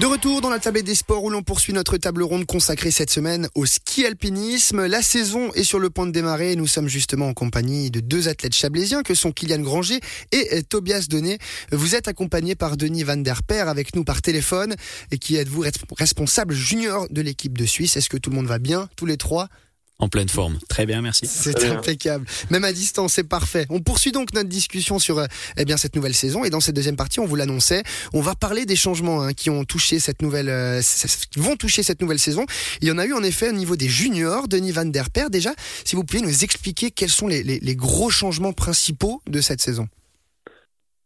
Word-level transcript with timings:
De 0.00 0.06
retour 0.06 0.40
dans 0.40 0.50
la 0.50 0.58
table 0.58 0.82
des 0.82 0.96
sports 0.96 1.22
où 1.22 1.30
l'on 1.30 1.44
poursuit 1.44 1.72
notre 1.72 1.96
table 1.98 2.24
ronde 2.24 2.46
consacrée 2.46 2.90
cette 2.90 3.10
semaine 3.10 3.48
au 3.54 3.64
ski 3.64 4.04
alpinisme. 4.04 4.86
La 4.86 5.02
saison 5.02 5.52
est 5.52 5.62
sur 5.62 5.78
le 5.78 5.88
point 5.88 6.04
de 6.04 6.10
démarrer. 6.10 6.56
Nous 6.56 6.66
sommes 6.66 6.88
justement 6.88 7.28
en 7.28 7.32
compagnie 7.32 7.92
de 7.92 8.00
deux 8.00 8.28
athlètes 8.28 8.54
chablaisiens 8.54 9.04
que 9.04 9.14
sont 9.14 9.30
Kylian 9.30 9.60
Granger 9.60 10.00
et 10.32 10.64
Tobias 10.64 11.06
Donnet. 11.08 11.38
Vous 11.70 11.94
êtes 11.94 12.08
accompagné 12.08 12.56
par 12.56 12.76
Denis 12.76 13.04
Van 13.04 13.16
Der 13.16 13.44
Per 13.44 13.60
avec 13.60 13.94
nous 13.94 14.02
par 14.02 14.20
téléphone 14.20 14.74
et 15.12 15.18
qui 15.18 15.36
êtes-vous 15.36 15.64
responsable 15.96 16.54
junior 16.54 17.06
de 17.10 17.20
l'équipe 17.22 17.56
de 17.56 17.64
Suisse? 17.64 17.96
Est-ce 17.96 18.08
que 18.08 18.16
tout 18.16 18.30
le 18.30 18.36
monde 18.36 18.48
va 18.48 18.58
bien 18.58 18.88
tous 18.96 19.06
les 19.06 19.16
trois? 19.16 19.48
En 19.98 20.08
pleine 20.08 20.28
forme. 20.28 20.58
Très 20.68 20.86
bien, 20.86 21.02
merci. 21.02 21.26
C'est 21.26 21.64
impeccable. 21.70 22.26
Même 22.50 22.64
à 22.64 22.72
distance, 22.72 23.14
c'est 23.14 23.28
parfait. 23.28 23.66
On 23.70 23.80
poursuit 23.80 24.12
donc 24.12 24.32
notre 24.34 24.48
discussion 24.48 24.98
sur 24.98 25.18
euh, 25.18 25.26
eh 25.56 25.64
bien 25.64 25.76
cette 25.76 25.94
nouvelle 25.94 26.14
saison 26.14 26.44
et 26.44 26.50
dans 26.50 26.60
cette 26.60 26.74
deuxième 26.74 26.96
partie, 26.96 27.20
on 27.20 27.26
vous 27.26 27.36
l'annonçait, 27.36 27.82
on 28.12 28.20
va 28.20 28.34
parler 28.34 28.66
des 28.66 28.76
changements 28.76 29.22
hein, 29.22 29.32
qui 29.32 29.50
ont 29.50 29.64
touché 29.64 30.00
cette 30.00 30.20
nouvelle, 30.20 30.48
euh, 30.48 30.80
vont 31.36 31.56
toucher 31.56 31.82
cette 31.82 32.00
nouvelle 32.02 32.18
saison. 32.18 32.44
Il 32.80 32.88
y 32.88 32.90
en 32.90 32.98
a 32.98 33.06
eu 33.06 33.12
en 33.12 33.22
effet 33.22 33.48
au 33.48 33.52
niveau 33.52 33.76
des 33.76 33.88
juniors. 33.88 34.48
Denis 34.48 34.72
Van 34.72 34.84
Der 34.84 35.10
Per, 35.10 35.30
déjà, 35.30 35.50
si 35.84 35.94
vous 35.94 36.04
pouviez 36.04 36.24
nous 36.24 36.44
expliquer 36.44 36.90
quels 36.90 37.08
sont 37.08 37.28
les, 37.28 37.42
les, 37.42 37.76
gros 37.76 38.10
changements 38.10 38.52
principaux 38.52 39.20
de 39.28 39.40
cette 39.40 39.60
saison. 39.60 39.88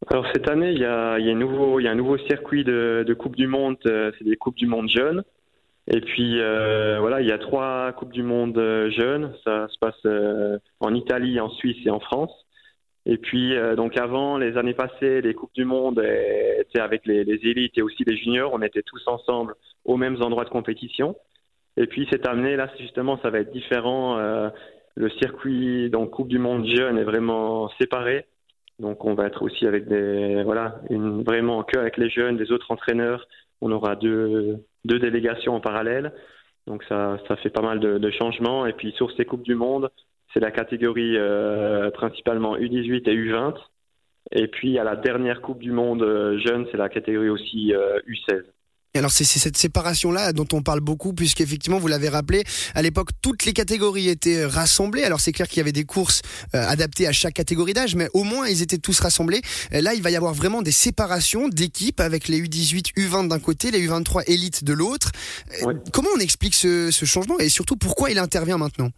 Alors 0.07 0.25
cette 0.33 0.49
année, 0.49 0.71
il 0.71 0.79
y 0.79 0.85
a, 0.85 1.19
il 1.19 1.25
y 1.25 1.29
a, 1.29 1.33
un, 1.33 1.37
nouveau, 1.37 1.79
il 1.79 1.83
y 1.83 1.87
a 1.87 1.91
un 1.91 1.95
nouveau 1.95 2.17
circuit 2.17 2.63
de, 2.63 3.03
de 3.05 3.13
Coupe 3.13 3.35
du 3.35 3.47
Monde, 3.47 3.77
euh, 3.85 4.11
c'est 4.17 4.25
des 4.25 4.35
Coupes 4.35 4.55
du 4.55 4.65
Monde 4.65 4.89
jeunes. 4.89 5.23
Et 5.91 6.01
puis 6.01 6.39
euh, 6.39 6.99
voilà, 6.99 7.19
il 7.21 7.27
y 7.27 7.31
a 7.31 7.39
trois 7.39 7.91
coupes 7.93 8.13
du 8.13 8.21
monde 8.21 8.57
euh, 8.57 8.91
jeunes. 8.91 9.33
Ça 9.43 9.67
se 9.69 9.77
passe 9.79 9.99
euh, 10.05 10.59
en 10.79 10.93
Italie, 10.93 11.39
en 11.39 11.49
Suisse 11.49 11.77
et 11.85 11.89
en 11.89 11.99
France. 11.99 12.31
Et 13.05 13.17
puis 13.17 13.55
donc 13.75 13.97
avant, 13.97 14.37
les 14.37 14.55
années 14.57 14.75
passées, 14.75 15.21
les 15.21 15.33
coupes 15.33 15.53
du 15.55 15.65
monde 15.65 15.99
étaient 16.59 16.81
avec 16.81 17.07
les, 17.07 17.21
élites 17.21 17.75
et 17.77 17.81
aussi 17.81 18.03
les 18.05 18.15
juniors. 18.15 18.51
On 18.53 18.61
était 18.61 18.83
tous 18.83 19.01
ensemble 19.07 19.55
aux 19.85 19.97
mêmes 19.97 20.21
endroits 20.21 20.43
de 20.43 20.49
compétition. 20.49 21.15
Et 21.75 21.87
puis 21.87 22.07
cette 22.11 22.27
année 22.27 22.55
là, 22.55 22.69
justement, 22.77 23.17
ça 23.23 23.31
va 23.31 23.39
être 23.39 23.51
différent. 23.51 24.19
le 24.95 25.09
circuit 25.21 25.89
donc 25.89 26.11
coupe 26.11 26.27
du 26.27 26.37
monde 26.37 26.67
jeune 26.67 26.99
est 26.99 27.03
vraiment 27.03 27.69
séparé. 27.79 28.27
Donc 28.79 29.05
on 29.05 29.15
va 29.15 29.25
être 29.25 29.41
aussi 29.41 29.65
avec 29.65 29.87
des 29.87 30.43
voilà 30.43 30.79
une, 30.91 31.23
vraiment 31.23 31.63
que 31.63 31.79
avec 31.79 31.97
les 31.97 32.09
jeunes, 32.09 32.37
des 32.37 32.51
autres 32.51 32.69
entraîneurs. 32.69 33.25
On 33.61 33.71
aura 33.71 33.95
deux 33.95 34.59
deux 34.85 34.99
délégations 34.99 35.55
en 35.55 35.59
parallèle. 35.59 36.13
Donc 36.67 36.83
ça, 36.83 37.17
ça 37.27 37.35
fait 37.37 37.49
pas 37.49 37.61
mal 37.61 37.79
de, 37.79 38.11
changements. 38.11 38.65
Et 38.65 38.73
puis 38.73 38.91
sur 38.93 39.11
ces 39.15 39.25
Coupes 39.25 39.43
du 39.43 39.55
Monde, 39.55 39.89
c'est 40.33 40.39
la 40.39 40.51
catégorie 40.51 41.17
euh, 41.17 41.89
principalement 41.91 42.57
U18 42.57 43.09
et 43.09 43.15
U20. 43.15 43.55
Et 44.31 44.47
puis 44.47 44.77
à 44.77 44.83
la 44.83 44.95
dernière 44.95 45.41
Coupe 45.41 45.59
du 45.59 45.71
Monde 45.71 46.03
euh, 46.03 46.37
jeune, 46.39 46.67
c'est 46.71 46.77
la 46.77 46.89
catégorie 46.89 47.29
aussi 47.29 47.73
euh, 47.73 47.99
U16 48.07 48.43
alors 48.95 49.11
c'est 49.11 49.23
cette 49.23 49.55
séparation-là 49.55 50.33
dont 50.33 50.47
on 50.51 50.63
parle 50.63 50.79
beaucoup, 50.79 51.13
puisqu'effectivement, 51.13 51.77
vous 51.77 51.87
l'avez 51.87 52.09
rappelé, 52.09 52.43
à 52.73 52.81
l'époque, 52.81 53.09
toutes 53.21 53.45
les 53.45 53.53
catégories 53.53 54.09
étaient 54.09 54.45
rassemblées. 54.45 55.03
Alors 55.03 55.19
c'est 55.19 55.31
clair 55.31 55.47
qu'il 55.47 55.57
y 55.57 55.61
avait 55.61 55.71
des 55.71 55.83
courses 55.83 56.23
euh, 56.55 56.63
adaptées 56.67 57.05
à 57.05 57.11
chaque 57.11 57.35
catégorie 57.35 57.73
d'âge, 57.73 57.95
mais 57.95 58.07
au 58.13 58.23
moins 58.23 58.47
ils 58.47 58.63
étaient 58.63 58.79
tous 58.79 58.99
rassemblés. 58.99 59.41
là, 59.71 59.93
il 59.93 60.01
va 60.01 60.09
y 60.09 60.15
avoir 60.15 60.33
vraiment 60.33 60.63
des 60.63 60.71
séparations 60.71 61.49
d'équipes 61.49 61.99
avec 61.99 62.27
les 62.27 62.41
U18, 62.41 62.95
U20 62.95 63.27
d'un 63.27 63.39
côté, 63.39 63.69
les 63.69 63.87
U23 63.87 64.23
élites 64.27 64.63
de 64.63 64.73
l'autre. 64.73 65.11
Euh, 65.63 65.73
comment 65.93 66.09
on 66.15 66.19
explique 66.19 66.55
ce, 66.55 66.89
changement 66.89 67.37
et 67.37 67.49
surtout 67.49 67.75
pourquoi 67.75 68.09
il 68.09 68.17
intervient 68.17 68.57
maintenant? 68.57 68.89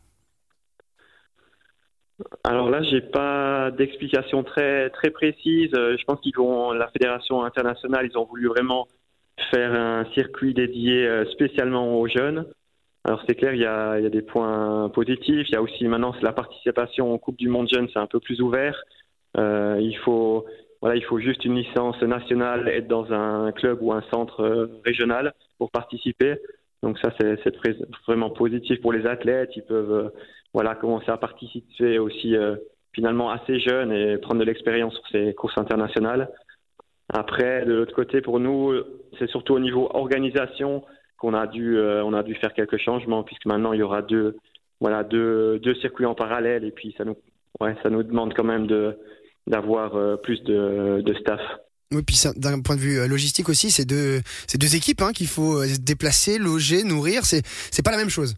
Alors 2.45 2.69
là, 2.69 2.81
j'ai 2.83 3.01
pas 3.01 3.71
d'explication 3.71 4.43
très 4.43 4.89
très 4.91 5.09
précise. 5.09 5.71
Euh, 5.73 5.97
je 5.99 6.03
pense 6.05 6.21
qu'ils 6.21 6.35
vont 6.35 6.71
la 6.71 6.87
fédération 6.89 7.43
internationale, 7.43 8.07
ils 8.09 8.17
ont 8.17 8.25
voulu 8.25 8.47
vraiment 8.47 8.87
faire 9.49 9.73
un 9.73 10.05
circuit 10.13 10.53
dédié 10.53 11.07
euh, 11.07 11.25
spécialement 11.31 11.99
aux 11.99 12.07
jeunes. 12.07 12.45
Alors 13.03 13.23
c'est 13.27 13.35
clair, 13.35 13.53
il 13.55 13.61
y, 13.61 13.65
a, 13.65 13.99
des 14.09 14.21
points 14.21 14.89
positifs. 14.89 15.47
Il 15.49 15.53
y 15.53 15.55
a 15.55 15.61
aussi 15.61 15.87
maintenant 15.87 16.13
la 16.21 16.33
participation 16.33 17.11
aux 17.11 17.17
Coupe 17.17 17.37
du 17.37 17.49
Monde 17.49 17.67
jeune, 17.73 17.87
c'est 17.91 17.99
un 17.99 18.07
peu 18.07 18.19
plus 18.19 18.41
ouvert. 18.41 18.79
Euh, 19.37 19.77
il 19.81 19.97
faut 19.97 20.45
voilà, 20.81 20.95
il 20.95 21.03
faut 21.03 21.19
juste 21.19 21.45
une 21.45 21.55
licence 21.55 22.01
nationale, 22.01 22.67
être 22.67 22.87
dans 22.87 23.11
un 23.11 23.51
club 23.51 23.79
ou 23.81 23.91
un 23.91 24.03
centre 24.11 24.41
euh, 24.41 24.67
régional 24.85 25.33
pour 25.57 25.71
participer. 25.71 26.35
Donc 26.83 26.99
ça 26.99 27.11
c'est 27.19 27.37
vraiment 28.07 28.29
positif 28.29 28.81
pour 28.81 28.93
les 28.93 29.05
athlètes. 29.07 29.51
Ils 29.55 29.63
peuvent 29.63 30.11
voilà 30.53 30.75
commencer 30.75 31.09
à 31.09 31.17
participer 31.17 31.97
aussi 31.99 32.35
finalement 32.93 33.29
assez 33.29 33.59
jeunes 33.59 33.91
et 33.91 34.17
prendre 34.17 34.39
de 34.39 34.45
l'expérience 34.45 34.93
sur 34.95 35.07
ces 35.09 35.33
courses 35.35 35.57
internationales. 35.57 36.29
Après, 37.13 37.65
de 37.65 37.73
l'autre 37.73 37.93
côté, 37.93 38.21
pour 38.21 38.39
nous, 38.39 38.73
c'est 39.19 39.29
surtout 39.29 39.53
au 39.53 39.59
niveau 39.59 39.89
organisation 39.93 40.83
qu'on 41.17 41.33
a 41.33 41.45
dû, 41.45 41.77
euh, 41.77 42.03
on 42.03 42.13
a 42.13 42.23
dû 42.23 42.35
faire 42.35 42.53
quelques 42.53 42.77
changements, 42.77 43.23
puisque 43.23 43.45
maintenant 43.45 43.73
il 43.73 43.79
y 43.79 43.83
aura 43.83 44.01
deux, 44.01 44.37
voilà, 44.79 45.03
deux, 45.03 45.59
deux 45.59 45.75
circuits 45.75 46.05
en 46.05 46.15
parallèle, 46.15 46.63
et 46.63 46.71
puis 46.71 46.95
ça 46.97 47.03
nous, 47.03 47.17
ouais, 47.59 47.75
ça 47.83 47.89
nous 47.89 48.03
demande 48.03 48.33
quand 48.33 48.43
même 48.45 48.65
de 48.65 48.97
d'avoir 49.47 49.95
euh, 49.95 50.15
plus 50.17 50.41
de, 50.43 51.01
de 51.01 51.13
staff. 51.15 51.41
Oui, 51.93 52.03
puis 52.03 52.15
d'un 52.37 52.61
point 52.61 52.75
de 52.75 52.81
vue 52.81 52.99
euh, 52.99 53.07
logistique 53.07 53.49
aussi, 53.49 53.71
c'est 53.71 53.85
deux, 53.85 54.21
c'est 54.47 54.59
deux 54.59 54.75
équipes 54.75 55.01
hein, 55.01 55.11
qu'il 55.11 55.27
faut 55.27 55.61
déplacer, 55.79 56.37
loger, 56.37 56.83
nourrir. 56.83 57.25
C'est, 57.25 57.41
c'est 57.45 57.83
pas 57.83 57.91
la 57.91 57.97
même 57.97 58.09
chose. 58.09 58.35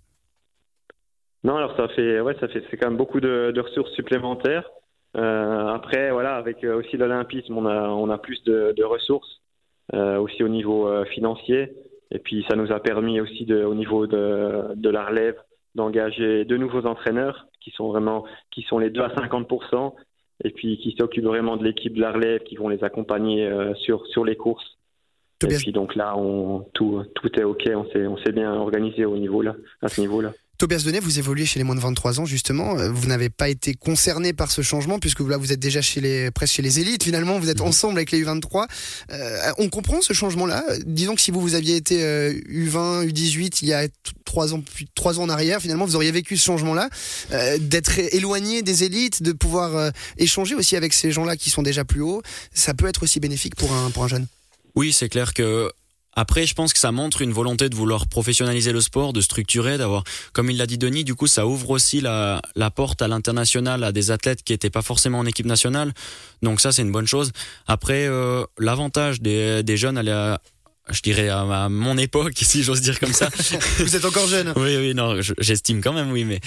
Non, 1.43 1.57
alors 1.57 1.75
ça 1.77 1.87
fait, 1.89 2.21
ouais, 2.21 2.35
ça 2.39 2.47
fait, 2.47 2.63
c'est 2.71 2.77
quand 2.77 2.87
même 2.87 2.97
beaucoup 2.97 3.19
de, 3.19 3.51
de 3.53 3.61
ressources 3.61 3.91
supplémentaires. 3.91 4.67
Euh, 5.15 5.67
après, 5.67 6.11
voilà, 6.11 6.35
avec 6.35 6.63
euh, 6.63 6.79
aussi 6.79 6.97
l'olympisme, 6.97 7.57
on 7.57 7.65
a, 7.65 7.87
on 7.89 8.09
a 8.09 8.17
plus 8.17 8.43
de, 8.43 8.73
de 8.75 8.83
ressources, 8.83 9.41
euh, 9.93 10.17
aussi 10.17 10.43
au 10.43 10.47
niveau 10.47 10.87
euh, 10.87 11.05
financier. 11.05 11.73
Et 12.11 12.19
puis, 12.19 12.45
ça 12.49 12.55
nous 12.55 12.71
a 12.71 12.79
permis 12.79 13.19
aussi, 13.21 13.45
de, 13.45 13.63
au 13.63 13.75
niveau 13.75 14.07
de, 14.07 14.73
de 14.75 14.89
la 14.89 15.05
relève, 15.05 15.37
d'engager 15.75 16.45
de 16.45 16.57
nouveaux 16.57 16.85
entraîneurs 16.85 17.47
qui 17.61 17.71
sont 17.71 17.89
vraiment, 17.89 18.25
qui 18.51 18.63
sont 18.63 18.79
les 18.79 18.89
deux 18.89 19.01
à 19.01 19.13
50 19.13 19.47
et 20.43 20.51
puis 20.51 20.77
qui 20.77 20.95
s'occupent 20.99 21.25
vraiment 21.25 21.57
de 21.57 21.63
l'équipe 21.63 21.93
de 21.93 22.01
la 22.01 22.11
relève, 22.11 22.41
qui 22.43 22.55
vont 22.55 22.69
les 22.69 22.83
accompagner 22.83 23.49
sur, 23.75 24.05
sur 24.07 24.25
les 24.25 24.35
courses. 24.35 24.77
et 25.43 25.55
puis 25.55 25.71
donc 25.71 25.95
là, 25.95 26.17
on, 26.17 26.65
tout, 26.73 27.03
tout 27.15 27.39
est 27.39 27.43
OK, 27.43 27.69
on 27.73 27.85
s'est, 27.85 28.05
on 28.05 28.17
s'est 28.17 28.31
bien 28.31 28.53
organisé 28.53 29.05
au 29.05 29.17
niveau 29.17 29.41
là, 29.41 29.55
à 29.81 29.87
ce 29.87 30.01
niveau-là. 30.01 30.33
Tobias 30.63 30.83
Denet, 30.85 31.01
vous 31.01 31.19
évoluez 31.19 31.45
chez 31.45 31.59
les 31.59 31.65
moins 31.65 31.75
de 31.75 31.81
23 31.81 32.21
ans 32.21 32.25
justement. 32.25 32.79
Euh, 32.79 32.89
vous 32.89 33.07
n'avez 33.07 33.29
pas 33.29 33.49
été 33.49 33.73
concerné 33.73 34.31
par 34.31 34.49
ce 34.49 34.61
changement 34.61 34.97
puisque 34.97 35.19
là 35.19 35.35
vous 35.35 35.51
êtes 35.51 35.59
déjà 35.59 35.81
chez 35.81 35.99
les 35.99 36.31
presque 36.31 36.53
chez 36.53 36.61
les 36.61 36.79
élites. 36.79 37.03
Finalement, 37.03 37.37
vous 37.37 37.49
êtes 37.49 37.59
mhm. 37.59 37.67
ensemble 37.67 37.97
avec 37.97 38.11
les 38.11 38.23
U23. 38.23 38.67
Euh, 39.11 39.51
on 39.57 39.67
comprend 39.67 39.99
ce 39.99 40.13
changement-là. 40.13 40.63
Disons 40.85 41.15
que 41.15 41.21
si 41.21 41.31
vous 41.31 41.41
vous 41.41 41.55
aviez 41.55 41.75
été 41.75 41.97
U20, 41.97 43.05
U18 43.09 43.59
il 43.63 43.67
y 43.67 43.73
a 43.73 43.89
trois 44.23 44.53
ans 44.53 44.63
trois 44.95 45.19
ans 45.19 45.23
en 45.23 45.29
arrière, 45.29 45.59
finalement 45.59 45.83
vous 45.83 45.97
auriez 45.97 46.13
vécu 46.13 46.37
ce 46.37 46.45
changement-là, 46.45 46.87
euh, 47.33 47.57
d'être 47.59 47.99
éloigné 47.99 48.61
des 48.61 48.85
élites, 48.85 49.21
de 49.21 49.33
pouvoir 49.33 49.91
échanger 50.17 50.55
aussi 50.55 50.77
avec 50.77 50.93
ces 50.93 51.11
gens-là 51.11 51.35
qui 51.35 51.49
sont 51.49 51.61
déjà 51.61 51.83
plus 51.83 51.99
hauts. 51.99 52.21
Ça 52.53 52.73
peut 52.73 52.87
être 52.87 53.03
aussi 53.03 53.19
bénéfique 53.19 53.55
pour 53.55 53.73
un 53.73 53.91
pour 53.91 54.05
un 54.05 54.07
jeune. 54.07 54.27
Oui, 54.75 54.93
c'est 54.93 55.09
clair 55.09 55.33
que 55.33 55.69
après, 56.15 56.45
je 56.45 56.53
pense 56.53 56.73
que 56.73 56.79
ça 56.79 56.91
montre 56.91 57.21
une 57.21 57.31
volonté 57.31 57.69
de 57.69 57.75
vouloir 57.75 58.07
professionnaliser 58.07 58.71
le 58.71 58.81
sport, 58.81 59.13
de 59.13 59.21
structurer, 59.21 59.77
d'avoir, 59.77 60.03
comme 60.33 60.49
il 60.49 60.57
l'a 60.57 60.67
dit 60.67 60.77
Denis, 60.77 61.03
du 61.03 61.15
coup, 61.15 61.27
ça 61.27 61.47
ouvre 61.47 61.71
aussi 61.71 62.01
la, 62.01 62.41
la 62.55 62.69
porte 62.69 63.01
à 63.01 63.07
l'international 63.07 63.83
à 63.83 63.91
des 63.91 64.11
athlètes 64.11 64.43
qui 64.43 64.53
étaient 64.53 64.69
pas 64.69 64.81
forcément 64.81 65.19
en 65.19 65.25
équipe 65.25 65.45
nationale. 65.45 65.93
Donc 66.41 66.61
ça, 66.61 66.71
c'est 66.71 66.83
une 66.83 66.91
bonne 66.91 67.07
chose. 67.07 67.31
Après, 67.67 68.05
euh, 68.07 68.45
l'avantage 68.59 69.21
des, 69.21 69.63
des 69.63 69.77
jeunes 69.77 69.97
à, 69.97 70.39
je 70.89 71.01
dirais 71.01 71.29
à, 71.29 71.69
mon 71.69 71.97
époque, 71.97 72.33
si 72.41 72.63
j'ose 72.63 72.81
dire 72.81 72.99
comme 72.99 73.13
ça. 73.13 73.29
Vous 73.79 73.95
êtes 73.95 74.05
encore 74.05 74.27
jeune. 74.27 74.53
oui, 74.55 74.77
oui, 74.77 74.93
non, 74.93 75.19
j'estime 75.39 75.81
quand 75.81 75.93
même, 75.93 76.11
oui, 76.11 76.25
mais 76.25 76.39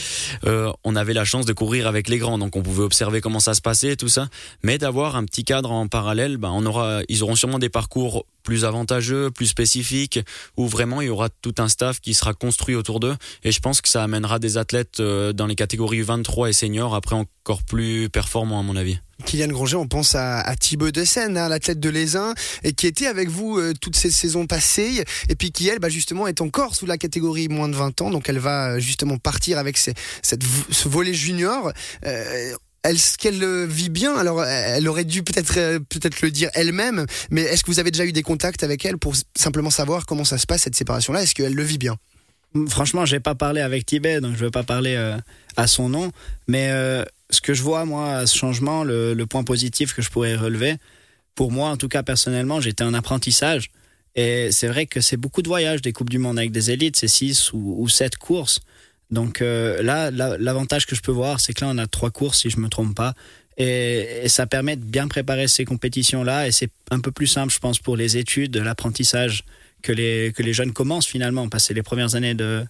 euh, 0.47 0.73
on 0.85 0.97
avait 0.97 1.15
la 1.15 1.25
chance 1.25 1.47
de 1.47 1.53
courir 1.53 1.87
avec 1.87 2.09
les 2.09 2.19
grands, 2.19 2.39
donc 2.39 2.57
on 2.57 2.63
pouvait 2.63 2.85
observer 2.85 3.21
comment 3.21 3.41
ça 3.41 3.55
se 3.55 3.61
passait 3.61 3.93
et 3.93 3.97
tout 3.97 4.09
ça. 4.09 4.29
Mais 4.63 4.79
d'avoir 4.79 5.17
un 5.17 5.25
petit 5.25 5.45
cadre 5.45 5.73
en 5.73 5.89
parallèle, 5.89 6.37
ben 6.37 6.51
on 6.53 6.67
aura, 6.67 7.01
ils 7.09 7.23
auront 7.23 7.37
sûrement 7.37 7.59
des 7.59 7.69
parcours 7.71 8.27
plus 8.43 8.65
avantageux, 8.65 9.31
plus 9.31 9.47
spécifiques, 9.47 10.21
où 10.57 10.69
vraiment 10.69 11.01
il 11.01 11.07
y 11.07 11.11
aura 11.11 11.29
tout 11.29 11.55
un 11.59 11.69
staff 11.69 12.01
qui 12.01 12.15
sera 12.15 12.33
construit 12.33 12.77
autour 12.77 13.01
d'eux. 13.01 13.17
Et 13.43 13.53
je 13.53 13.61
pense 13.61 13.81
que 13.81 13.89
ça 13.89 14.05
amènera 14.05 14.39
des 14.39 14.57
athlètes 14.57 15.01
euh, 15.01 15.33
dans 15.33 15.47
les 15.47 15.57
catégories 15.57 16.03
23 16.03 16.51
et 16.51 16.53
seniors 16.53 16.95
après 16.95 17.17
encore 17.17 17.63
plus 17.65 18.09
performants 18.09 18.61
à 18.61 18.63
mon 18.63 18.77
avis. 18.77 18.99
Kylian 19.25 19.49
Granger, 19.49 19.77
on 19.77 19.89
pense 19.89 20.15
à, 20.15 20.55
Thibaut 20.59 20.91
Dessen, 20.91 21.37
hein, 21.37 21.49
l'athlète 21.49 21.81
de 21.81 21.89
l'Aisin, 21.89 22.35
et 22.63 22.73
qui 22.73 22.87
était 22.87 23.07
avec 23.07 23.29
vous 23.29 23.59
euh, 23.59 23.73
toutes 23.81 23.97
ces 23.97 24.11
saisons 24.11 24.47
passées, 24.47 25.05
et 25.29 25.35
puis 25.35 25.53
qui, 25.53 25.69
elle, 25.69 25.79
bah, 25.79 25.89
justement, 25.89 26.27
est 26.27 26.41
encore 26.41 26.75
sous 26.75 26.87
la 26.87 26.99
catégorie 26.99 27.49
moins 27.49 27.69
de 27.69 27.77
20 27.77 28.03
ans, 28.03 28.11
donc 28.11 28.29
elle 28.29 28.39
va 28.39 28.73
euh, 28.73 28.79
justement 28.79 29.17
partir 29.19 29.59
avec 29.59 29.79
ce 29.79 30.89
volet 30.89 31.15
junior. 31.15 31.73
Euh, 32.05 32.55
elle, 32.83 32.99
ce 32.99 33.17
qu'elle 33.17 33.67
vit 33.67 33.89
bien, 33.89 34.15
alors 34.15 34.45
elle 34.45 34.87
aurait 34.87 35.05
dû 35.05 35.25
peut-être 35.25 35.79
peut-être 35.89 36.21
le 36.21 36.31
dire 36.31 36.51
elle-même, 36.55 37.05
mais 37.31 37.43
est-ce 37.43 37.65
que 37.65 37.73
vous 37.73 37.81
avez 37.81 37.91
déjà 37.91 38.05
eu 38.05 38.13
des 38.13 38.23
contacts 38.23 38.63
avec 38.63 38.85
elle 38.85 38.97
pour 38.97 39.15
simplement 39.37 39.71
savoir 39.71 40.07
comment 40.07 40.23
ça 40.23 40.39
se 40.39 40.47
passe 40.47 40.63
cette 40.63 40.77
séparation-là? 40.77 41.23
Est-ce 41.23 41.35
qu'elle 41.35 41.55
le 41.55 41.63
vit 41.65 41.79
bien? 41.79 41.97
Franchement, 42.69 43.05
j'ai 43.05 43.19
pas 43.19 43.35
parlé 43.35 43.61
avec 43.61 43.87
Tibet, 43.87 44.21
donc 44.21 44.37
je 44.37 44.45
vais 44.45 44.53
pas 44.53 44.63
parler 44.63 44.97
à 45.57 45.67
son 45.67 45.89
nom, 45.89 46.13
mais 46.47 46.71
ce 47.31 47.41
que 47.41 47.55
je 47.55 47.63
vois, 47.63 47.85
moi, 47.85 48.15
à 48.15 48.27
ce 48.27 48.37
changement, 48.37 48.85
le, 48.85 49.15
point 49.25 49.45
positif 49.45 49.95
que 49.95 50.03
je 50.03 50.11
pourrais 50.11 50.37
relever, 50.37 50.77
pour 51.35 51.53
moi, 51.53 51.71
en 51.71 51.77
tout 51.77 51.89
cas 51.89 52.03
personnellement, 52.03 52.61
j'étais 52.61 52.85
un 52.85 52.95
apprentissage. 52.95 53.71
Et 54.15 54.51
c'est 54.51 54.69
vrai 54.69 54.87
que 54.87 55.01
c'est 55.01 55.19
beaucoup 55.19 55.43
de 55.43 55.49
voyages 55.49 55.83
des 55.83 55.93
Coupes 55.93 56.09
du 56.09 56.19
Monde 56.19 56.39
avec 56.39 56.51
des 56.51 56.71
élites, 56.71 56.97
c'est 56.97 57.09
6 57.09 57.53
ou, 57.53 57.87
7 57.89 58.17
courses. 58.17 58.61
Donc 59.11 59.43
euh, 59.43 59.83
là, 59.83 60.11
l'avantage 60.11 60.87
que 60.87 60.97
je 60.97 61.03
peux 61.03 61.13
voir, 61.13 61.39
c'est 61.41 61.53
que 61.53 61.65
là, 61.65 61.71
on 61.73 61.79
a 61.79 61.87
trois 61.87 62.11
courses, 62.11 62.41
si 62.41 62.51
je 62.51 62.59
me 62.59 62.69
trompe 62.69 62.95
pas. 62.95 63.15
Et, 63.59 64.29
ça 64.29 64.47
permet 64.47 64.77
de 64.77 64.85
bien 64.85 65.07
préparer 65.09 65.49
ces 65.49 65.65
compétitions-là. 65.65 66.49
Et 66.49 66.53
c'est 66.53 66.71
un 66.91 67.01
peu 67.01 67.11
plus 67.11 67.27
simple, 67.27 67.53
je 67.53 67.59
pense, 67.59 67.79
pour 67.79 67.97
les 67.97 68.17
études, 68.17 68.57
l'apprentissage, 68.57 69.45
que 69.83 69.93
les, 69.93 70.33
que 70.35 70.43
les 70.43 70.53
jeunes 70.53 70.73
commencent 70.73 71.07
finalement, 71.07 71.49
passer 71.49 71.75
les 71.75 71.83
premières 71.83 72.15
années 72.15 72.35
de, 72.35 72.67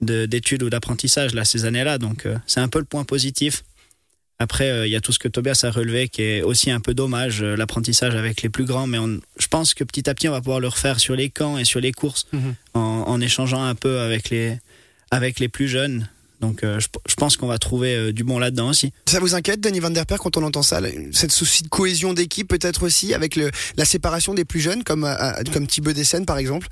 d'études 0.00 0.62
ou 0.62 0.70
d'apprentissage, 0.70 1.34
là, 1.34 1.44
ces 1.44 1.64
années-là. 1.64 1.98
Donc 1.98 2.26
euh, 2.26 2.36
c'est 2.46 2.60
un 2.60 2.68
peu 2.68 2.78
le 2.78 2.84
point 2.84 3.04
positif. 3.04 3.62
Après, 4.40 4.70
euh, 4.70 4.86
il 4.86 4.90
y 4.90 4.96
a 4.96 5.00
tout 5.00 5.12
ce 5.12 5.18
que 5.18 5.26
Tobias 5.26 5.60
a 5.64 5.70
relevé 5.70 6.08
qui 6.08 6.22
est 6.22 6.42
aussi 6.42 6.70
un 6.70 6.80
peu 6.80 6.94
dommage, 6.94 7.42
euh, 7.42 7.56
l'apprentissage 7.56 8.14
avec 8.14 8.42
les 8.42 8.48
plus 8.48 8.64
grands. 8.64 8.86
Mais 8.86 8.98
je 9.38 9.46
pense 9.48 9.74
que 9.74 9.82
petit 9.82 10.08
à 10.08 10.14
petit, 10.14 10.28
on 10.28 10.32
va 10.32 10.40
pouvoir 10.40 10.60
le 10.60 10.68
refaire 10.68 11.00
sur 11.00 11.16
les 11.16 11.28
camps 11.28 11.58
et 11.58 11.64
sur 11.64 11.80
les 11.80 11.92
courses 11.92 12.26
mhm. 12.32 12.54
en, 12.74 13.20
échangeant 13.20 13.64
un 13.64 13.74
peu 13.74 13.98
avec 13.98 14.30
les, 14.30 14.56
avec 15.10 15.40
les 15.40 15.48
plus 15.48 15.66
jeunes. 15.66 16.08
Donc 16.40 16.62
euh, 16.62 16.78
je, 16.78 17.14
pense 17.16 17.36
qu'on 17.36 17.48
va 17.48 17.58
trouver 17.58 18.12
du 18.12 18.22
bon 18.22 18.38
là-dedans 18.38 18.68
aussi. 18.68 18.92
Ça 19.06 19.18
vous 19.18 19.34
inquiète, 19.34 19.60
Denis 19.60 19.80
Van 19.80 19.90
Der 19.90 20.06
Per, 20.06 20.18
quand 20.18 20.36
on 20.36 20.44
entend 20.44 20.62
ça 20.62 20.80
Cette 21.10 21.32
souci 21.32 21.64
de 21.64 21.68
cohésion 21.68 22.14
d'équipe 22.14 22.46
peut-être 22.46 22.84
aussi 22.84 23.12
avec 23.14 23.34
le, 23.34 23.50
la 23.76 23.84
séparation 23.84 24.34
des 24.34 24.44
plus 24.44 24.60
jeunes, 24.60 24.84
comme, 24.84 25.08
comme 25.52 25.66
Thibaut 25.66 25.92
Dessen 25.92 26.26
par 26.26 26.38
exemple? 26.38 26.68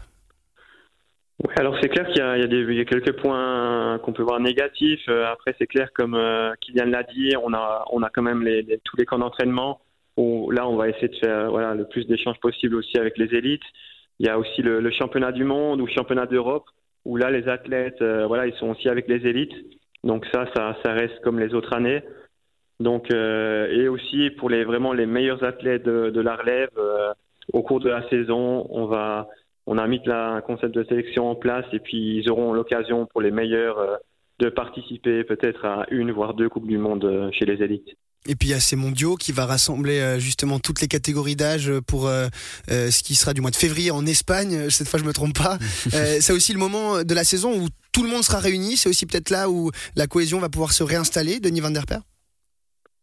Oui, 1.45 1.53
alors 1.59 1.77
c'est 1.83 1.91
clair 1.91 2.07
qu'il 2.09 2.23
y, 2.23 2.81
a 2.81 2.85
quelques 2.87 3.13
points 3.21 3.99
qu'on 3.99 4.15
peut 4.15 4.23
voir 4.23 4.41
négatifs. 4.41 5.05
Euh, 5.09 5.27
après, 5.27 5.55
c'est 5.59 5.67
clair, 5.67 5.93
comme 5.93 6.15
euh, 6.15 6.55
Kylian 6.63 6.87
l'a 6.87 7.03
dit, 7.03 7.35
on 7.37 7.53
a, 7.53 8.11
quand 8.15 8.23
même 8.23 8.49
tous 8.85 8.97
les 8.97 9.05
camps 9.05 9.19
d'entraînement 9.19 9.81
où 10.17 10.51
là, 10.51 10.67
on 10.67 10.77
va 10.77 10.89
essayer 10.89 11.09
de 11.09 11.17
faire 11.17 11.51
le 11.75 11.85
plus 11.85 12.07
d'échanges 12.07 12.41
possible 12.41 12.77
aussi 12.77 12.97
avec 12.99 13.19
les 13.19 13.35
élites. 13.35 13.65
Il 14.19 14.27
y 14.27 14.31
a 14.31 14.39
aussi 14.39 14.63
le, 14.63 14.91
championnat 14.91 15.31
du 15.31 15.45
monde 15.45 15.83
ou 15.83 15.89
championnat 15.89 16.25
d'Europe 16.25 16.65
où 17.05 17.19
là, 17.19 17.31
les 17.31 17.47
athlètes, 17.49 18.01
euh, 18.01 18.47
ils 18.47 18.59
sont 18.59 18.71
aussi 18.71 18.89
avec 18.89 19.07
les 19.07 19.27
élites. 19.27 19.53
Donc 20.05 20.25
ça, 20.33 20.47
ça, 20.55 20.93
reste 20.93 21.21
comme 21.21 21.39
les 21.39 21.53
autres 21.53 21.75
années. 21.75 22.03
Donc 22.81 23.11
et 23.13 23.89
aussi 23.89 24.31
pour 24.31 24.49
les 24.49 24.65
vraiment 24.65 24.93
les 24.93 25.07
meilleurs 25.07 25.43
athlètes 25.45 25.85
de, 25.85 26.11
de 26.11 26.21
la 26.21 26.37
relève 26.37 26.71
au 27.53 27.63
cours 27.63 27.81
de 27.81 27.89
la 27.89 28.09
saison, 28.09 28.67
on 28.71 28.87
va 28.87 29.29
on 29.67 29.79
a 29.79 29.87
mis 29.87 30.01
un 30.07 30.41
concept 30.41 30.75
de 30.75 30.85
sélection 30.85 31.29
en 31.29 31.35
place 31.35 31.67
et 31.73 31.81
puis 31.81 32.19
ils 32.19 32.31
auront 32.31 32.53
l'occasion 32.53 33.07
pour 33.07 33.21
les 33.21 33.31
meilleurs 33.31 33.79
euh, 33.79 33.97
de 34.39 34.49
participer 34.49 35.25
peut-être 35.25 35.65
à 35.65 35.87
une 35.91 36.13
voire 36.13 36.35
deux 36.35 36.49
coupes 36.49 36.69
du 36.69 36.79
monde 36.79 37.05
euh, 37.05 37.31
chez 37.33 37.45
les 37.47 37.63
élites. 37.63 37.89
Et 38.29 38.35
puis 38.35 38.49
il 38.49 38.51
y 38.53 38.55
a 38.55 38.61
ces 38.61 38.77
mondiaux 38.77 39.15
qui 39.17 39.33
va 39.33 39.47
rassembler 39.47 40.01
euh, 40.01 40.19
justement 40.19 40.59
toutes 40.59 40.81
les 40.81 40.89
catégories 40.89 41.37
d'âge 41.37 41.71
pour 41.87 42.09
ce 42.09 43.03
qui 43.03 43.15
sera 43.15 43.35
du 43.35 43.41
mois 43.41 43.51
de 43.51 43.57
février 43.57 43.91
en 43.91 44.05
Espagne. 44.07 44.71
Cette 44.71 44.89
fois 44.89 44.99
je 44.99 45.05
me 45.05 45.13
trompe 45.13 45.37
pas. 45.37 45.59
c'est 45.91 46.33
aussi 46.33 46.53
le 46.53 46.59
moment 46.59 47.03
de 47.03 47.15
la 47.15 47.25
saison 47.25 47.53
où 47.57 47.69
tout 47.93 48.03
le 48.03 48.09
monde 48.09 48.23
sera 48.23 48.39
réuni. 48.39 48.77
C'est 48.77 48.89
aussi 48.89 49.07
peut-être 49.07 49.31
là 49.31 49.49
où 49.49 49.71
la 49.97 50.07
cohésion 50.07 50.39
va 50.39 50.49
pouvoir 50.49 50.73
se 50.73 50.83
réinstaller. 50.83 51.41
Denis 51.41 51.61
Van 51.61 51.71
Der 51.71 51.87
Per. 51.87 51.99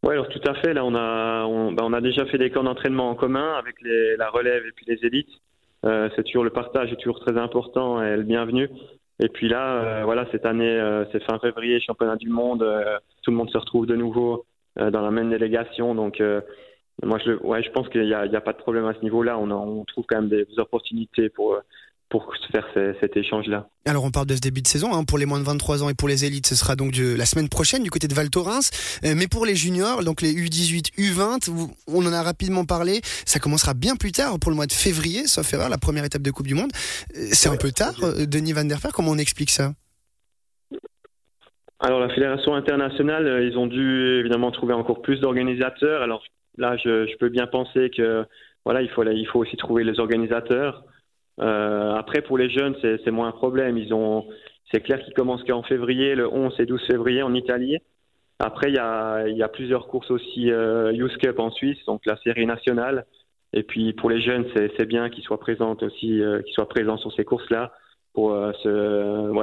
Oui, 0.04 0.12
alors 0.12 0.28
tout 0.28 0.42
à 0.46 0.54
fait. 0.56 0.74
Là, 0.74 0.84
on 0.84 0.96
a, 0.96 1.46
on, 1.46 1.72
bah, 1.72 1.84
on 1.86 1.94
a 1.94 2.02
déjà 2.02 2.26
fait 2.26 2.38
des 2.38 2.52
camps 2.52 2.64
d'entraînement 2.64 3.10
en 3.10 3.16
commun 3.16 3.56
avec 3.58 3.76
les, 3.82 4.18
la 4.18 4.30
relève 4.30 4.66
et 4.66 4.72
puis 4.76 4.86
les 4.86 5.00
élites. 5.08 5.32
Euh, 5.86 6.10
c'est 6.16 6.24
toujours 6.24 6.44
le 6.44 6.50
partage 6.50 6.92
est 6.92 6.98
toujours 6.98 7.20
très 7.20 7.38
important 7.38 8.02
et 8.02 8.16
le 8.16 8.24
bienvenu. 8.24 8.70
Et 9.20 9.30
puis 9.30 9.48
là, 9.48 9.76
euh, 9.76 10.04
voilà, 10.06 10.26
cette 10.32 10.46
année, 10.46 10.68
euh, 10.68 11.06
c'est 11.12 11.24
fin 11.24 11.40
février, 11.40 11.80
championnat 11.80 12.16
du 12.16 12.30
monde, 12.30 12.66
tout 13.22 13.32
le 13.32 13.38
monde 13.38 13.50
se 13.50 13.58
retrouve 13.58 13.86
de 13.86 13.96
nouveau 13.96 14.46
dans 14.76 15.02
la 15.02 15.12
même 15.12 15.30
délégation. 15.30 15.94
Donc, 15.94 16.22
moi, 17.04 17.20
je, 17.24 17.34
ouais, 17.44 17.62
je 17.62 17.72
pense 17.72 17.90
qu'il 17.90 18.06
n'y 18.06 18.14
a, 18.14 18.42
pas 18.42 18.54
de 18.54 18.58
problème 18.58 18.86
à 18.86 18.94
ce 18.94 19.02
niveau-là. 19.02 19.38
On, 19.38 19.84
trouve 19.86 20.06
quand 20.08 20.22
même 20.22 20.30
des 20.30 20.48
opportunités 20.58 21.30
pour 21.30 21.60
pour 22.14 22.32
faire 22.52 22.68
cet 23.02 23.18
échange-là. 23.18 23.68
Alors 23.88 24.04
on 24.04 24.12
parle 24.12 24.28
de 24.28 24.36
ce 24.36 24.40
début 24.40 24.62
de 24.62 24.68
saison, 24.68 24.94
hein, 24.94 25.04
pour 25.04 25.18
les 25.18 25.26
moins 25.26 25.40
de 25.40 25.46
23 25.46 25.82
ans 25.82 25.90
et 25.90 25.96
pour 25.96 26.08
les 26.08 26.26
élites, 26.26 26.46
ce 26.46 26.54
sera 26.54 26.76
donc 26.76 26.94
la 26.96 27.26
semaine 27.26 27.50
prochaine 27.50 27.82
du 27.82 27.90
côté 27.90 28.08
de 28.08 28.14
Val 28.14 28.30
Thorens. 28.30 28.70
Euh, 29.04 29.16
mais 29.18 29.28
pour 29.28 29.48
les 29.48 29.56
juniors, 29.56 30.04
donc 30.04 30.22
les 30.22 30.32
U18, 30.32 30.94
U20, 31.00 31.50
on 31.88 32.06
en 32.06 32.14
a 32.14 32.22
rapidement 32.22 32.66
parlé, 32.66 33.02
ça 33.26 33.40
commencera 33.40 33.74
bien 33.74 33.96
plus 33.96 34.12
tard, 34.12 34.38
pour 34.40 34.52
le 34.52 34.56
mois 34.56 34.68
de 34.68 34.74
février, 34.74 35.26
sauf 35.26 35.52
erreur, 35.56 35.70
la 35.70 35.80
première 35.80 36.06
étape 36.06 36.22
de 36.22 36.30
Coupe 36.30 36.46
du 36.46 36.54
Monde. 36.54 36.70
Euh, 37.18 37.30
c'est 37.32 37.50
un 37.50 37.58
peu 37.58 37.72
tard, 37.72 37.96
euh, 38.04 38.28
Denis 38.28 38.54
Van 38.54 38.64
der 38.64 38.78
Fer, 38.78 38.92
comment 38.94 39.10
on 39.10 39.18
explique 39.18 39.50
ça? 39.50 39.72
Alors 41.80 42.00
la 42.00 42.10
fédération 42.10 42.54
internationale, 42.54 43.42
ils 43.42 43.58
ont 43.58 43.66
dû 43.66 44.20
évidemment 44.20 44.52
trouver 44.52 44.76
encore 44.76 45.02
plus 45.02 45.20
d'organisateurs. 45.20 46.04
Alors 46.04 46.24
là, 46.60 46.78
je, 46.78 47.08
je, 47.08 47.18
peux 47.18 47.30
bien 47.30 47.48
penser 47.48 47.90
que 47.90 48.24
voilà, 48.66 48.84
il 48.84 48.90
faut 48.92 49.04
il 49.04 49.28
faut 49.32 49.40
aussi 49.40 49.58
trouver 49.58 49.84
les 49.84 50.00
organisateurs. 50.00 50.86
Euh, 51.40 51.94
après, 51.96 52.22
pour 52.22 52.38
les 52.38 52.50
jeunes, 52.50 52.76
c'est 52.82 53.12
moins 53.12 53.30
un 53.30 53.32
problème. 53.32 53.78
Ils 53.78 53.94
ont, 53.94 54.26
c'est 54.72 54.82
clair 54.82 55.00
qu'ils 55.04 55.14
commencent 55.14 55.44
qu'en 55.44 55.64
février, 55.64 56.16
le 56.16 56.28
11 56.32 56.60
et 56.60 56.66
12 56.66 56.86
février 56.88 57.24
en 57.24 57.34
Italie. 57.34 57.78
Après, 58.40 58.70
il 58.70 58.76
y 58.76 58.80
a, 58.80 59.48
plusieurs 59.48 59.88
courses 59.88 60.12
aussi 60.12 60.52
euh, 60.52 60.92
Youth 60.92 61.18
Cup 61.18 61.40
en 61.40 61.52
Suisse, 61.52 61.78
donc 61.86 62.06
la 62.06 62.18
série 62.18 62.46
nationale. 62.46 63.06
Et 63.54 63.64
puis 63.64 63.94
pour 63.94 64.10
les 64.10 64.22
jeunes, 64.22 64.46
c'est 64.56 64.86
bien 64.86 65.10
qu'ils 65.10 65.24
soient 65.24 65.40
présents 65.40 65.78
aussi, 65.82 66.22
euh, 66.22 66.42
qu'ils 66.42 66.54
soient 66.54 66.68
présents 66.68 66.98
sur 66.98 67.14
ces 67.14 67.24
courses-là 67.24 67.72
pour 68.14 68.34
euh, 68.34 68.52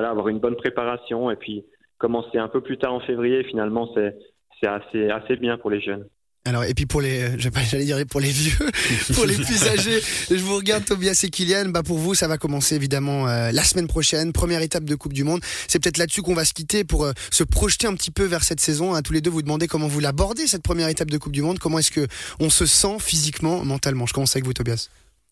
avoir 0.02 0.28
une 0.28 0.40
bonne 0.40 0.56
préparation 0.56 1.30
et 1.30 1.36
puis 1.36 1.64
commencer 1.98 2.38
un 2.38 2.48
peu 2.48 2.60
plus 2.60 2.76
tard 2.76 2.92
en 2.92 3.00
février. 3.00 3.44
Finalement, 3.44 3.88
c'est 3.94 4.66
assez 4.66 5.36
bien 5.36 5.56
pour 5.58 5.70
les 5.70 5.80
jeunes. 5.80 6.06
Alors 6.46 6.64
et 6.64 6.72
puis 6.72 6.86
pour 6.86 7.02
les, 7.02 7.38
j'allais 7.38 7.84
dire 7.84 7.98
pour 8.06 8.20
les 8.20 8.30
vieux, 8.30 8.56
pour 9.14 9.26
les 9.26 9.34
plus 9.34 9.62
âgés, 9.64 10.00
je 10.30 10.36
vous 10.36 10.56
regarde 10.56 10.84
Tobias 10.86 11.20
et 11.22 11.28
Kylian. 11.28 11.66
Bah 11.68 11.82
pour 11.82 11.98
vous, 11.98 12.14
ça 12.14 12.28
va 12.28 12.38
commencer 12.38 12.74
évidemment 12.74 13.28
euh, 13.28 13.52
la 13.52 13.62
semaine 13.62 13.86
prochaine, 13.86 14.32
première 14.32 14.62
étape 14.62 14.84
de 14.84 14.94
Coupe 14.94 15.12
du 15.12 15.22
Monde. 15.22 15.40
C'est 15.68 15.78
peut-être 15.80 15.98
là-dessus 15.98 16.22
qu'on 16.22 16.34
va 16.34 16.46
se 16.46 16.54
quitter 16.54 16.82
pour 16.82 17.04
euh, 17.04 17.12
se 17.30 17.44
projeter 17.44 17.86
un 17.86 17.94
petit 17.94 18.10
peu 18.10 18.24
vers 18.24 18.42
cette 18.42 18.60
saison. 18.60 18.94
À 18.94 19.02
tous 19.02 19.12
les 19.12 19.20
deux, 19.20 19.30
vous 19.30 19.42
demandez 19.42 19.66
comment 19.66 19.88
vous 19.88 20.00
l'abordez 20.00 20.46
cette 20.46 20.62
première 20.62 20.88
étape 20.88 21.10
de 21.10 21.18
Coupe 21.18 21.32
du 21.32 21.42
Monde. 21.42 21.58
Comment 21.58 21.78
est-ce 21.78 21.90
que 21.90 22.06
on 22.38 22.48
se 22.48 22.64
sent 22.64 22.96
physiquement, 23.00 23.62
mentalement? 23.62 24.06
Je 24.06 24.14
commence 24.14 24.34
avec 24.34 24.46
vous, 24.46 24.54
Tobias. 24.54 24.88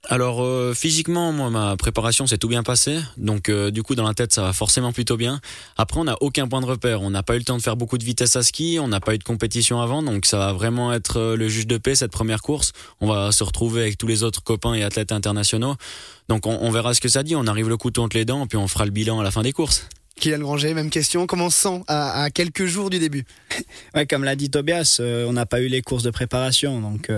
Alors 0.06 0.42
euh, 0.42 0.74
physiquement, 0.74 1.32
moi 1.32 1.50
ma 1.50 1.76
préparation 1.76 2.26
s'est 2.26 2.38
tout 2.38 2.48
bien 2.48 2.62
passé, 2.62 2.98
donc 3.16 3.48
euh, 3.48 3.70
du 3.70 3.82
coup 3.82 3.96
dans 3.96 4.06
la 4.06 4.14
tête 4.14 4.32
ça 4.32 4.42
va 4.42 4.52
forcément 4.52 4.92
plutôt 4.92 5.16
bien. 5.16 5.40
Après 5.76 5.98
on 5.98 6.04
n'a 6.04 6.16
aucun 6.20 6.46
point 6.46 6.60
de 6.60 6.66
repère, 6.66 7.02
on 7.02 7.10
n'a 7.10 7.24
pas 7.24 7.34
eu 7.34 7.38
le 7.38 7.44
temps 7.44 7.56
de 7.56 7.62
faire 7.62 7.76
beaucoup 7.76 7.98
de 7.98 8.04
vitesse 8.04 8.36
à 8.36 8.42
ski, 8.44 8.78
on 8.80 8.88
n'a 8.88 9.00
pas 9.00 9.14
eu 9.14 9.18
de 9.18 9.24
compétition 9.24 9.80
avant, 9.80 10.02
donc 10.02 10.24
ça 10.24 10.38
va 10.38 10.52
vraiment 10.52 10.92
être 10.92 11.18
euh, 11.18 11.36
le 11.36 11.48
juge 11.48 11.66
de 11.66 11.78
paix 11.78 11.96
cette 11.96 12.12
première 12.12 12.42
course. 12.42 12.72
On 13.00 13.08
va 13.08 13.32
se 13.32 13.42
retrouver 13.42 13.82
avec 13.82 13.98
tous 13.98 14.06
les 14.06 14.22
autres 14.22 14.42
copains 14.42 14.74
et 14.74 14.84
athlètes 14.84 15.10
internationaux, 15.10 15.74
donc 16.28 16.46
on, 16.46 16.70
verra 16.70 16.94
ce 16.94 17.00
que 17.00 17.08
ça 17.08 17.24
dit. 17.24 17.34
On 17.34 17.46
arrive 17.46 17.68
le 17.68 17.76
couteau 17.76 18.02
entre 18.02 18.16
les 18.16 18.24
dents, 18.24 18.46
puis 18.46 18.56
on 18.56 18.68
fera 18.68 18.84
le 18.84 18.92
bilan 18.92 19.18
à 19.18 19.24
la 19.24 19.32
fin 19.32 19.42
des 19.42 19.52
courses. 19.52 19.88
Kylian 20.20 20.38
Granger, 20.38 20.74
même 20.74 20.90
question. 20.90 21.26
Comment 21.26 21.46
on 21.46 21.50
se 21.50 21.60
sent 21.60 21.82
à, 21.88 22.28
quelques 22.30 22.66
jours 22.66 22.88
du 22.88 22.98
début? 22.98 23.24
Ouais, 23.94 24.06
comme 24.06 24.22
l'a 24.22 24.36
dit 24.36 24.50
Tobias, 24.50 25.00
on 25.00 25.32
n'a 25.32 25.46
pas 25.46 25.60
eu 25.60 25.68
les 25.68 25.82
courses 25.82 26.02
de 26.02 26.10
préparation, 26.10 26.80
donc 26.80 27.10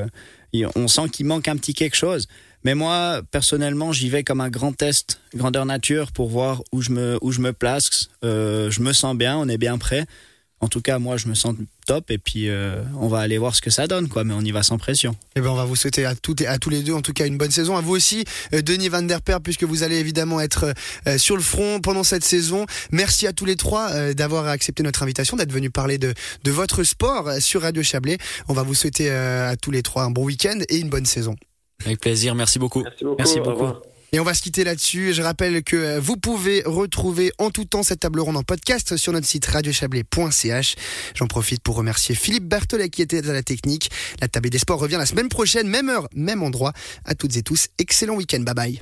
on 0.77 0.89
sent 0.89 1.09
qu'il 1.13 1.27
manque 1.27 1.49
un 1.49 1.57
petit 1.57 1.75
quelque 1.75 1.97
chose. 1.97 2.27
Mais 2.64 2.75
moi, 2.75 3.23
personnellement, 3.31 3.93
j'y 3.93 4.09
vais 4.09 4.23
comme 4.23 4.40
un 4.40 4.50
grand 4.50 4.73
test, 4.73 5.21
grandeur 5.35 5.64
nature, 5.64 6.12
pour 6.12 6.29
voir 6.29 6.62
où 6.73 6.83
je 6.83 6.90
me, 6.90 7.19
où 7.23 7.33
je 7.33 7.40
me 7.40 7.52
place. 7.52 8.11
Euh, 8.25 8.71
je 8.71 8.81
me 8.81 8.93
sens 8.93 9.17
bien, 9.17 9.37
on 9.37 9.49
est 9.49 9.59
bien 9.59 9.79
prêt. 9.79 10.05
En 10.62 10.69
tout 10.69 10.83
cas, 10.83 10.99
moi, 10.99 11.17
je 11.17 11.26
me 11.26 11.35
sens 11.35 11.55
top 11.87 12.11
et 12.11 12.19
puis 12.19 12.50
euh, 12.50 12.83
on 12.99 13.09
va 13.09 13.21
aller 13.21 13.38
voir 13.38 13.55
ce 13.55 13.62
que 13.62 13.71
ça 13.71 13.87
donne, 13.87 14.09
quoi. 14.11 14.25
Mais 14.25 14.35
on 14.35 14.43
y 14.43 14.50
va 14.50 14.62
sans 14.62 14.76
pression. 14.76 15.17
Eh 15.35 15.40
ben, 15.40 15.49
on 15.49 15.55
va 15.55 15.64
vous 15.64 15.75
souhaiter 15.75 16.05
à 16.05 16.14
toutes 16.14 16.43
à 16.43 16.59
tous 16.59 16.69
les 16.69 16.83
deux, 16.83 16.93
en 16.93 17.00
tout 17.00 17.14
cas, 17.14 17.26
une 17.26 17.38
bonne 17.38 17.50
saison. 17.50 17.79
À 17.79 17.81
vous 17.81 17.95
aussi, 17.95 18.26
euh, 18.52 18.61
Denis 18.61 18.90
Van 18.90 19.00
Der 19.00 19.23
Per, 19.23 19.38
puisque 19.43 19.64
vous 19.64 19.85
allez 19.85 19.97
évidemment 19.97 20.38
être 20.38 20.75
sur 21.17 21.37
le 21.37 21.43
front 21.43 21.81
pendant 21.81 22.05
cette 22.05 22.25
saison. 22.25 22.67
Merci 22.90 23.26
à 23.26 23.33
tous 23.33 23.47
les 23.47 23.57
trois 23.57 24.12
d'avoir 24.12 24.49
accepté 24.49 24.83
notre 24.83 25.02
invitation, 25.02 25.38
d'être 25.38 25.50
venus 25.52 25.71
parler 25.73 25.97
de, 25.97 26.12
de 26.45 26.50
votre 26.50 26.85
sport 26.85 27.33
sur 27.40 27.62
Radio 27.62 27.83
Chablais. 27.83 28.19
On 28.49 28.52
va 28.52 28.62
vous 28.62 28.75
souhaiter 28.75 29.11
à 29.11 29.57
tous 29.57 29.71
les 29.71 29.83
trois 29.83 30.02
un 30.02 30.11
bon 30.11 30.25
week-end 30.25 30.59
et 30.69 30.76
une 30.76 30.90
bonne 30.90 31.07
saison. 31.07 31.37
Avec 31.85 32.01
plaisir, 32.01 32.35
merci 32.35 32.59
beaucoup. 32.59 32.85
Merci 33.19 33.41
beaucoup. 33.41 33.67
Et 34.13 34.19
on 34.19 34.25
va 34.25 34.35
se 34.35 34.43
quitter 34.43 34.65
là-dessus. 34.65 35.13
Je 35.15 35.23
rappelle 35.23 35.63
que 35.63 35.77
euh, 35.77 36.01
vous 36.01 36.17
pouvez 36.17 36.63
retrouver 36.67 37.33
en 37.39 37.51
tout 37.51 37.65
temps 37.65 37.85
cette 37.85 38.01
table 38.01 38.19
ronde 38.21 38.37
en 38.37 38.43
podcast 38.43 38.97
sur 38.97 39.13
notre 39.13 39.27
site 39.27 39.47
radiochablais.ch. 39.47 40.75
J'en 41.15 41.27
profite 41.29 41.63
pour 41.63 41.77
remercier 41.77 42.17
Philippe 42.17 42.49
Berthollet 42.49 42.89
qui 42.89 43.03
était 43.03 43.29
à 43.29 43.33
la 43.33 43.45
technique. 43.45 43.91
La 44.21 44.27
table 44.27 44.51
des 44.51 44.59
sports 44.59 44.81
revient 44.81 44.97
la 44.97 45.07
semaine 45.07 45.29
prochaine, 45.29 45.69
même 45.69 45.89
heure, 45.89 46.09
même 46.13 46.43
endroit. 46.43 46.73
À 47.05 47.15
toutes 47.15 47.37
et 47.37 47.43
tous, 47.43 47.69
excellent 47.79 48.17
week-end. 48.17 48.41
Bye 48.41 48.55
bye. 48.55 48.79